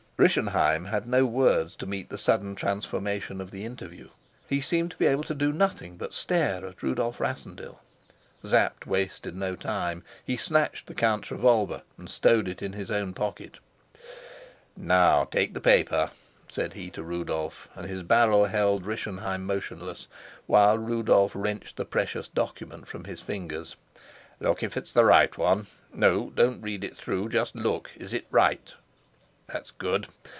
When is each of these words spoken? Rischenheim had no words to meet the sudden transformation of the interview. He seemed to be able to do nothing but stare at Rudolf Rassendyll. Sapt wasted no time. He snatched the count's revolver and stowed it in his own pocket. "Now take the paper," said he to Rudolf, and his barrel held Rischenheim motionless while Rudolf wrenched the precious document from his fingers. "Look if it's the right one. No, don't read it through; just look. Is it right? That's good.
Rischenheim 0.23 0.85
had 0.85 1.07
no 1.07 1.25
words 1.25 1.75
to 1.77 1.87
meet 1.87 2.09
the 2.09 2.17
sudden 2.19 2.53
transformation 2.53 3.41
of 3.41 3.49
the 3.49 3.65
interview. 3.65 4.09
He 4.47 4.61
seemed 4.61 4.91
to 4.91 4.97
be 4.97 5.07
able 5.07 5.23
to 5.23 5.33
do 5.33 5.51
nothing 5.51 5.97
but 5.97 6.13
stare 6.13 6.63
at 6.63 6.83
Rudolf 6.83 7.19
Rassendyll. 7.19 7.79
Sapt 8.45 8.85
wasted 8.85 9.35
no 9.35 9.55
time. 9.55 10.03
He 10.23 10.37
snatched 10.37 10.85
the 10.85 10.93
count's 10.93 11.31
revolver 11.31 11.81
and 11.97 12.07
stowed 12.07 12.47
it 12.47 12.61
in 12.61 12.73
his 12.73 12.91
own 12.91 13.15
pocket. 13.15 13.57
"Now 14.77 15.23
take 15.23 15.55
the 15.55 15.59
paper," 15.59 16.11
said 16.47 16.73
he 16.73 16.91
to 16.91 17.01
Rudolf, 17.01 17.67
and 17.73 17.87
his 17.87 18.03
barrel 18.03 18.45
held 18.45 18.85
Rischenheim 18.85 19.43
motionless 19.43 20.07
while 20.45 20.77
Rudolf 20.77 21.31
wrenched 21.35 21.77
the 21.77 21.83
precious 21.85 22.27
document 22.27 22.87
from 22.87 23.05
his 23.05 23.23
fingers. 23.23 23.75
"Look 24.39 24.61
if 24.61 24.77
it's 24.77 24.93
the 24.93 25.03
right 25.03 25.35
one. 25.35 25.65
No, 25.91 26.29
don't 26.29 26.61
read 26.61 26.83
it 26.83 26.95
through; 26.95 27.29
just 27.29 27.55
look. 27.55 27.89
Is 27.95 28.13
it 28.13 28.27
right? 28.29 28.71
That's 29.51 29.71
good. 29.71 30.07